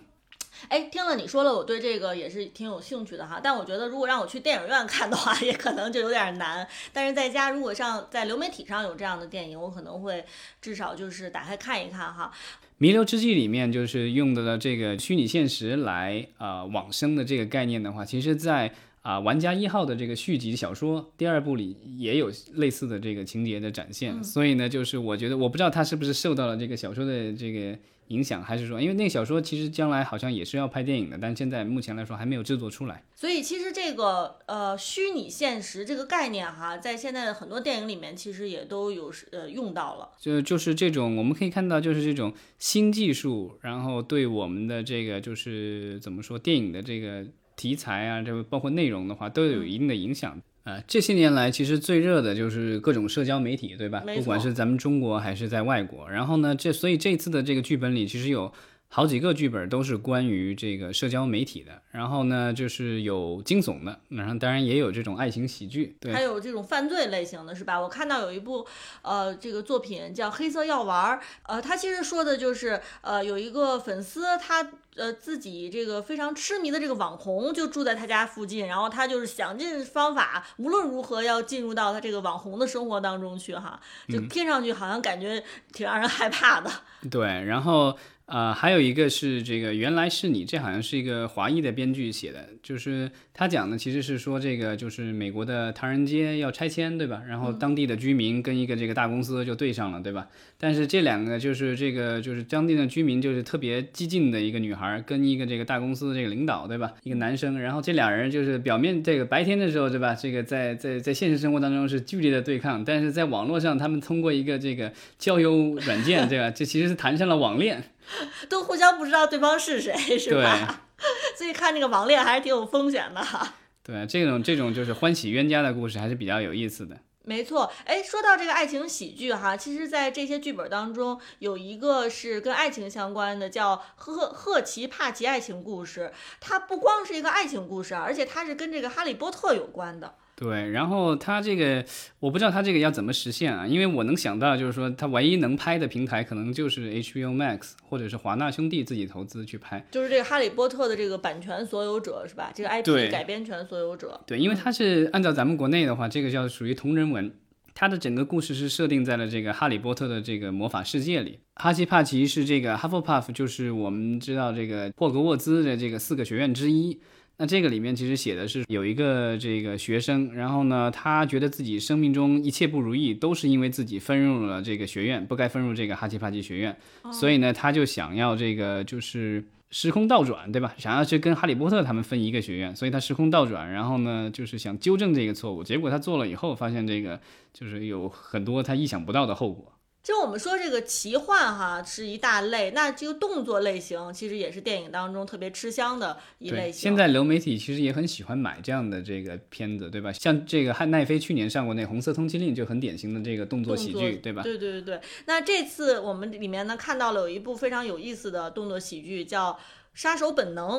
[0.67, 3.39] 哎，听了你说了，我对这个也是挺有兴趣的哈。
[3.43, 6.67] 但我觉得，如果让我去电影院看的话， 也可能就有点难。
[6.91, 10.23] 但是在家，如果上在流媒体上有这样的电影，我可能会
[10.61, 12.31] 至少就是打开看一看哈。
[12.77, 24.23] 《弥留之际》里面就是用的这个虚拟现实来啊往生的这个概念的话，其实，在啊玩家一号的这个续集小说第二部里也有类似的这个情节的展现。
[24.23, 27.77] 所以呢，就是我觉得我不知道他是不是受到了这个小说的这个。
[28.07, 33.03] 影响还是说，因为那个小说其实将来好像也是要拍电影的，但现在目前来说还没有制作出来。
[33.15, 40.11] 所以其实这个呃虚拟现实这个概念哈，在现在的很多电影里面其实也都有呃用到了。
[40.19, 50.39] 就就是这种我们可以看到，就是这种新技术，然后对我们的这个就是怎么说电影的这个题材啊，这个包括内容的话，都有一定的影响。
[50.65, 54.03] 呃，这些年来其实最热的就是各种社交媒体，对吧？
[54.15, 56.09] 不管是咱们中国还是在外国。
[56.09, 58.51] 然后呢，这所以这次的这个剧本里其实有
[58.95, 61.81] 好几个剧本都是关于这个社交媒体的。
[61.91, 65.97] 然后呢，就是有惊悚的，然后当然也有这种爱情喜剧。
[65.99, 67.77] 对还，有这种犯罪类型的是吧？
[67.77, 68.65] 我看到有一部
[69.01, 83.77] 呃这个作品叫《黑色药丸》儿，呃，它其实说的就是呃有一个粉丝他呃自己这个非常痴迷的这个网红就住在他家附近，然后他就是想尽方法，无论如何要进入到他这个网红的生活当中去哈，
[84.07, 86.71] 就嗯听上去好像感觉挺让人害怕的。
[87.11, 87.95] 对，然后
[88.27, 97.21] 呃，还有一个是这个原来是你，这好像是一个华裔的编剧写的，就是他讲的其实是说这个就是美国的唐人街要拆迁，对吧？
[97.27, 100.27] 然后当地的居民跟一个这个大公司就对上了，对吧？
[100.57, 106.93] 但是这两个就是这个就是当地的居民就是特别激进的一个女孩跟一个这个大公司的这个领导，对吧？
[107.03, 110.15] 一个男生，然后这俩人就是表面这个白天的时候，对吧？
[110.15, 116.49] 这个在在在现实生活当中是剧烈的对抗，但是在网络上他们通过一个这个交友软件，对吧？
[116.49, 117.83] 这其实是谈上了网恋。
[118.49, 120.81] 都互相不知道对方是谁，是吧？
[121.35, 123.53] 所以看这个网恋还是挺有风险的哈。
[123.83, 126.97] 对，这种这种就是欢喜冤家的故事还是比较有意思的。
[127.27, 136.11] 没错，哎，说到这个爱情喜剧哈，其实，在这些剧本当中，有一个是跟爱情相关的，叫《赫赫奇帕奇爱情故事》。
[136.39, 140.15] 它不光是一个爱情故事啊，而且它是跟这个哈利波特有关的。
[140.35, 141.85] 对，然后他这个
[142.19, 149.85] 我不知道他这个要怎么实现啊，因为我能想到就是说他唯一能拍的平台可能就是 HBO Max 或者是华纳兄弟自己投资去拍。
[149.91, 152.51] 就是这个哈利波特的这个版权所有者是吧？
[152.53, 154.19] 这个 IP 改编权所有者。
[154.27, 157.31] 对，因为它是按照咱们国内的话，这个叫属于同人文，
[157.73, 161.39] 它的整个故事是设定在了这个哈利波特的这个魔法世界里。
[161.55, 166.99] 哈奇帕奇是这个 Hufflepuff，就是我们知道这个霍格沃兹的这个四个学院之一。
[167.37, 176.77] 那这个里面其实写的是有一个这个学生，然后呢，他觉得自己生命中一切不如意，都是因为自己分入了这个学院，不该分入这个哈奇帕奇学院，
[177.11, 180.73] 所以呢，他就想要这个就是时空倒转，对吧？
[180.77, 185.61] 想要去跟哈利波特他们分一个学院，所以他时空倒转，然后呢，就是想纠正这个错误。
[185.61, 187.19] 结果他做了以后，发现这个
[187.53, 189.73] 就是有很多他意想不到的后果。
[190.05, 196.79] 就我们说这个奇幻哈是一大类，那这个动作类型其实也是电影当中特别吃香的一类，型。
[196.83, 200.13] 现在流媒体其实也很喜欢买这样的这个片子，对吧？
[200.13, 204.43] 像这个汉奈飞去年上过那《红色通缉令》，就很典型的这个动作喜剧，对吧？
[204.43, 205.01] 对对对对。
[205.25, 209.53] 那这次我们里面呢看到了有一部非常有意思的动作喜剧，叫
[209.95, 210.69] 《杀手本能》。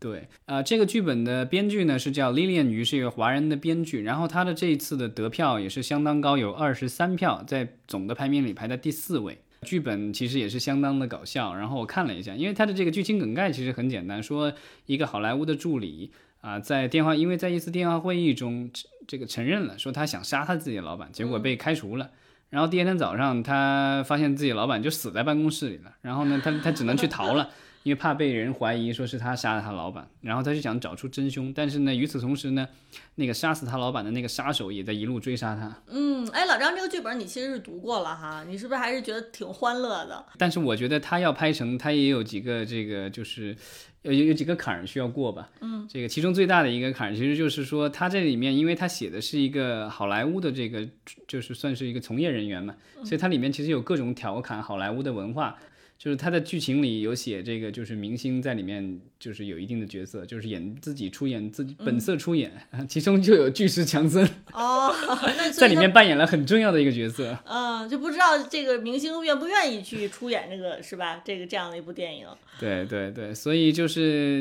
[0.00, 9.38] 对，啊、这个剧本的编剧呢是叫 Lilian 于，是一个华人的编剧，然后他的这一次的得票也是相当高，有二十三票，在总的排名里排在第四位。
[9.62, 14.52] 剧本其实也是相当的搞笑，然后我看了一下，因为他的这个剧情梗概其实很简单，说
[14.86, 18.68] 一个好莱坞的助理啊、在电话，因为在一次电话会议中，
[19.06, 22.10] 这个承认了说他想杀他自己的老板，结果被开除了。
[22.50, 27.50] 然后第二天早上，他发现自己老板就死在办公室里了，然后呢，他他只能去逃了。
[27.82, 32.68] 因为怕被人怀疑说是他杀了他老板，然后他就想找出真凶，但是呢，与此同时呢，
[33.16, 35.82] 那个杀死他老板的那个杀手也在一路追杀他。
[35.88, 40.24] 嗯，哎，老张这个剧本你其实是读过了哈，你是不是还是觉得挺欢乐的？
[40.38, 43.56] 但是我觉得他要拍成，他也有几个这个就是
[44.02, 45.50] 有有有几个坎儿需要过吧。
[45.60, 50.88] 嗯，这个其中最大的一个坎儿，其实就是说他这里面，因为他写的是一个好莱坞的这个
[51.26, 55.58] 就是算是一个从业人员嘛，所以它里面其实有各种调侃好莱坞的文化。
[55.98, 62.50] 就是它的剧情里有写这个，就是明星在里面就是有一定的角色，就是演自己出演自己本色出演，
[62.88, 64.92] 其中就有巨石强森哦，
[65.54, 67.38] 在里面扮演了很重要的一个角色。
[67.44, 71.22] 嗯，就不知道这个明星愿不愿意去出演这个是吧？
[71.24, 72.26] 这个这样的一部电影。
[72.58, 73.91] 对对对，所以就是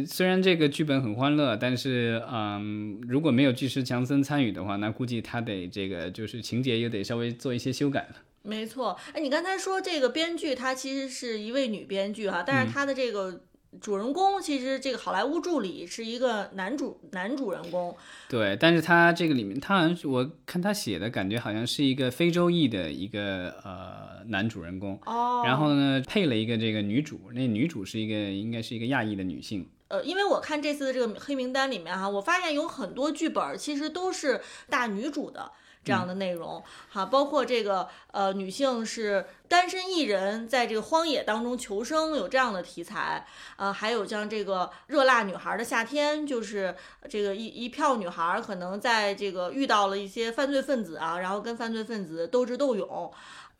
[0.05, 8.15] 虽然这个剧本很欢乐，但是嗯，如果没有巨石强森参与的话，那估计他得这个就是情节也得稍微做一些修改了。
[8.43, 13.41] 没错，哎，你刚才说这个编剧她其实是一位女编剧哈，但是她的这个
[13.79, 17.95] 主人公其实这个好莱坞助理是一个男主男主人公，
[18.27, 29.65] 对，但是他这个里面，他好像是我看他写的感觉好像是一个非洲裔的一个呃男主人公，哦，然后呢配了一个这个女主，那女主是一个应该是一个亚裔的女性。
[29.87, 35.51] 呃，因为我看这次的这个黑名单里面哈，我发现有很多剧本其实都是大女主的。
[35.83, 43.25] 这样的内容，哈，包括这个呃，女性是单身一人在这个荒野当中求生，有这样的题材，
[43.57, 46.75] 呃，还有像这个热辣女孩的夏天，就是
[47.09, 53.11] 这个一一票女孩可能在这个遇到了一些犯罪分子啊，然后跟犯罪分子斗智斗勇，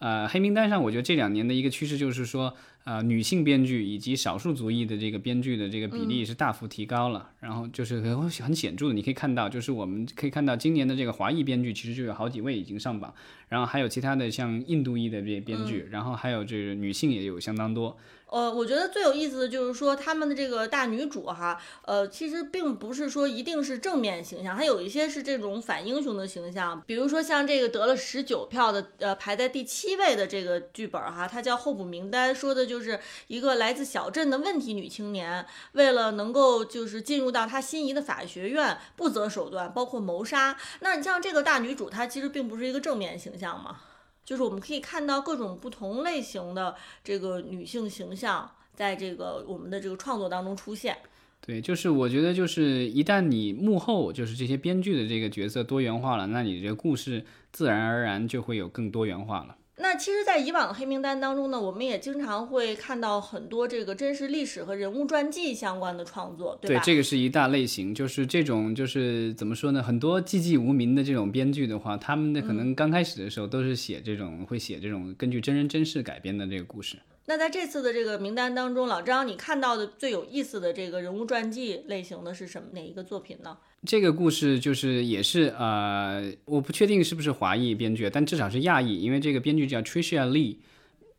[0.01, 13.13] 呃，黑名单上，我觉得这两年的一个趋势就是说，呃，女性编剧以及少数族裔的这个编剧的这个比例是大幅提高了，然后就是很很显著的，你可以看到，就是我们可以看到今年的这个华裔编剧其实就有好几位已经上榜，
[13.49, 17.95] 然后还有其他的像印度裔的这些编剧，然后还有这个女性也有相当多。
[18.31, 26.81] 呃，我觉得最有意思的就是说，他们的这个大女主哈，呃，其实并不是说一定是正面形象，还有一些是这种反英雄的形象。
[26.87, 40.55] 比如说像这个得了十九票的，呃，排在第七位的这个剧本哈，它叫《候补名单》，说的就是一个来自小镇的问题女青年，为了能够就是进入到她心仪的法学院，不择手段，包括谋杀。
[40.79, 43.81] 那你像这个大女主，她其实并不是一个正面形象嘛。
[44.23, 50.97] 就是我们可以看到各种不同类型的这个女性形象，在这个我们的这个创作当中出现。
[51.43, 59.55] 对，就是我觉得，就是一旦你幕后就是这些编剧的这个角色多元化了，那你这个故事自然而然就会有更多元化了。
[59.81, 66.81] 那其实，在以往的黑名单当中呢，我们也经常会看到很多这个真实历史和人物传记相关的创作，对吧？
[66.81, 69.81] 对，这个是一大类型，就是这种就是怎么说呢？
[69.81, 76.97] 很多寂寂无名的这种编剧的话，他们的可能刚开始的时候都是写这种，会写这种根据真人真事改编的这个故事。
[77.25, 83.57] 那在这次的这个名单当中，老张，你看到的最有意思的这个人物传记类型的是什么哪一个作品呢？
[83.83, 90.57] 这个故事就是也是呃，我不确定是不是华裔编剧，但至少是亚裔，因为这个编剧叫 Tricia Lee，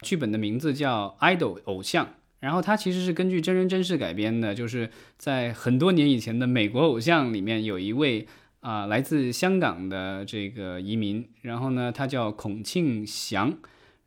[0.02, 2.08] 剧本的名字叫 Idol 偶像，
[2.38, 8.28] 然后它其实是根据真人真事改编的，就是在很多年以前的美国偶像里面有一位
[8.60, 13.58] 啊、来自香港的这个移民，然后呢他叫孔庆祥，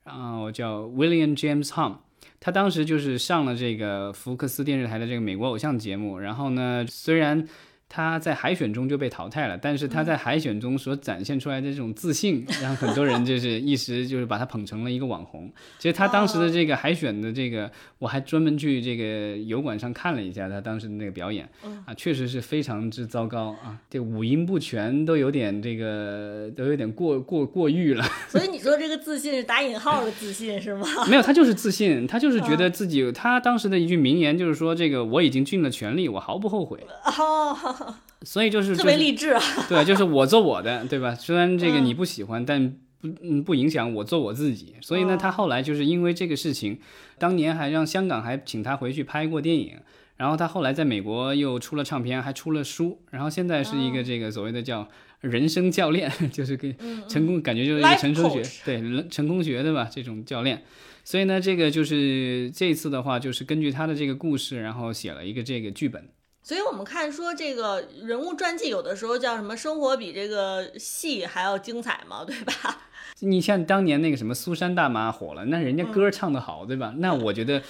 [0.05, 1.97] 然后叫 William James Hum。
[2.39, 7.45] 他当时就是上了这个福克斯电视台的这个美国偶像节目，然后呢，虽然
[7.87, 15.49] 他在海选中就被淘汰了，但是他在海选中所展现出来的这种自信， 让很多人就是一时就是把他捧成了一个网红。
[15.77, 21.47] 其实他当时的这个海选的这个，我还专门去这个油管上看了一下他当时的那个表演，
[21.85, 28.03] 啊，确实是非常之糟糕啊，这五音不全都有点这个都有点过过过誉了。
[28.27, 30.85] 所以你说这个自信是打引号的自信是吗？
[31.07, 36.79] 没有，他就是自信，他就是觉得自己，他当时的一句名言就是说，这个我已经尽了全力，我毫不后悔。
[37.05, 37.53] 哦，
[38.23, 39.41] 所以就是特就是别励志啊！
[39.69, 41.13] 对，就是我做我的，对吧？
[41.13, 44.75] 虽然这个嗯你不喜欢，但不嗯不影响我做我自己。
[44.81, 46.79] 所以呢，哦他后来就是因为这个事情，
[47.19, 49.73] 当年还让香港还请他回去拍过电影。
[50.17, 54.87] 然后他后来在美国又出了唱片，还出了书，然后现在是哦一个这个所谓的叫
[55.19, 60.63] 人生教练， 就是给嗯成功，感觉就是一个成功学对人成功学的吧这种教练。
[61.03, 66.07] 所以呢，这个就是这次的话，就是根据他的这个故事，然后写了一个这个剧本。
[66.45, 72.53] 所以我们看说这个人物传记有的时候叫什么“生活比这个戏还要精彩”嘛，对吧？
[73.21, 76.93] 你像当年那个什么苏珊大妈火了，那人家嗯歌唱得好，对吧？
[76.99, 77.63] 那我觉得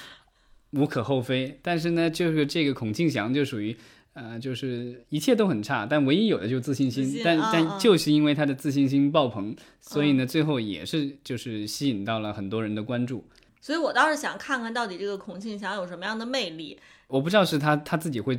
[0.72, 1.58] 无可厚非。
[1.64, 3.78] 但是呢，就是这个孔庆祥就属于，
[4.12, 7.06] 呃，就是一切都很差，但唯一有的就是自信心。
[7.06, 13.24] 信但但就是因为他的自信心爆棚，所以呢，最后也是就是吸引到了很多人的关注。
[13.62, 16.78] 所以我倒是想看看到底这个孔庆祥有什么样的魅力。
[17.08, 18.38] 我不知道是他他自己会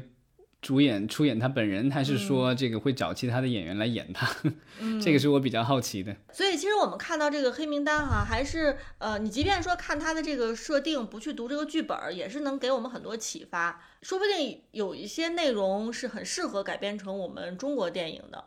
[0.63, 4.29] 主演出演他本人，还嗯是说这个会找其他的演员来演他，
[5.01, 6.17] 这个是我比较好奇的。
[6.33, 13.81] 所以其实我们看到这个黑名单哈，还是呃，你即便说看他的这个设定，不去读这个剧本儿，也是能给我们很多启发。
[14.03, 18.45] 说不定有一些内容是很适合改编成我们中国电影的。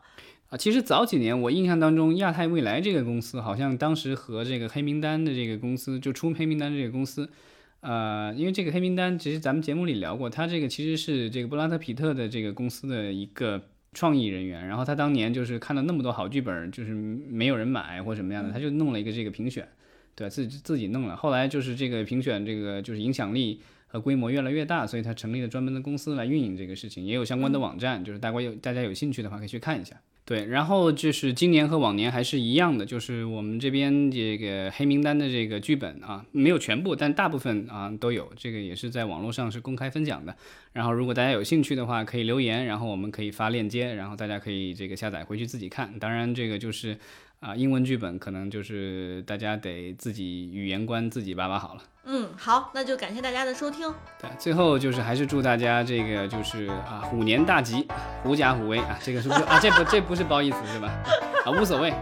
[0.48, 7.30] 啊，其实早几年我印象当中，亚太未来这个公司好像当时和这个黑名单的这个公司，就出黑名单这个公司，
[7.80, 13.62] 呃，因为这个黑名单，其实咱们节目里聊过，他这个其实是这个布拉特皮特的这个公司的一个
[13.92, 19.66] 创意人员，然后他当年就是看到那么多好剧本，就是没有人买或什么样的，他就弄了一个这个评选，
[20.14, 23.60] 对自己自己弄了，后来就是这个评选这个就是影响力。
[23.90, 29.96] 和规模越来越大，所以他成立了专门的公司来运营这个事情，也有相关的网站，就是大家有大家有兴趣的话可以去看一下。
[30.24, 40.36] 对，然后就是今年和往年还是一样的，就是我们这边这个黑名单的这个剧本啊，没有全部，但大部分啊都有，这个也是在网络上是公开分享的。
[40.72, 45.98] 然后如果大家有兴趣的话，可以留言，然后我们可以发链接，然后大家可以这个下载回去自己看。
[45.98, 46.96] 当然，这个就是
[47.40, 51.82] 啊英文剧本，可能就是大家得自己语言关自己把把好了。
[52.04, 53.92] 嗯，好，那就感谢大家的收听。
[54.20, 57.88] 对，最后就是还是祝大家这个就是啊虎年大吉，
[58.22, 59.58] 狐假虎威啊，这个是不是啊？
[59.60, 60.88] 这不这不是褒义词是吧？
[61.44, 61.92] 啊，无所谓。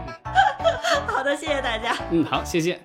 [1.07, 1.95] 好的，谢谢大家。
[2.11, 2.79] 嗯，好，谢谢。